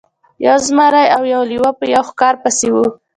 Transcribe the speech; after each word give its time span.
یو 0.45 0.57
زمری 0.67 1.05
او 1.15 1.23
یو 1.33 1.41
لیوه 1.49 1.71
په 1.79 1.85
یوه 1.93 2.03
ښکار 2.09 2.35
پسې 2.43 2.67
وو. 2.73 2.85